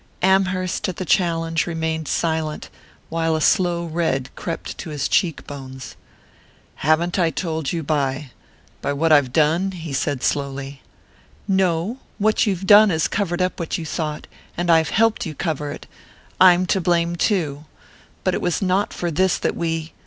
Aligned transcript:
Amherst, 0.23 0.89
at 0.89 0.95
the 0.95 1.05
challenge, 1.05 1.67
remained 1.67 2.07
silent, 2.07 2.71
while 3.09 3.35
a 3.35 3.39
slow 3.41 3.85
red 3.85 4.31
crept 4.35 4.75
to 4.79 4.89
his 4.89 5.07
cheek 5.07 5.45
bones. 5.45 5.95
"Haven't 6.77 7.19
I 7.19 7.29
told 7.29 7.71
you 7.71 7.83
by 7.83 8.31
by 8.81 8.93
what 8.93 9.11
I've 9.11 9.31
done?" 9.31 9.73
he 9.73 9.93
said 9.93 10.23
slowly. 10.23 10.81
"No 11.47 11.99
what 12.17 12.47
you've 12.47 12.65
done 12.65 12.89
has 12.89 13.07
covered 13.07 13.43
up 13.43 13.59
what 13.59 13.77
you 13.77 13.85
thought; 13.85 14.25
and 14.57 14.71
I've 14.71 14.89
helped 14.89 15.27
you 15.27 15.35
cover 15.35 15.69
it 15.69 15.85
I'm 16.39 16.65
to 16.65 16.81
blame 16.81 17.15
too! 17.15 17.65
But 18.23 18.33
it 18.33 18.41
was 18.41 18.59
not 18.59 18.93
for 18.93 19.11
this 19.11 19.37
that 19.37 19.55
we... 19.55 19.93